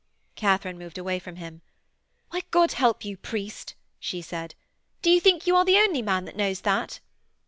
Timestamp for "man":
6.01-6.25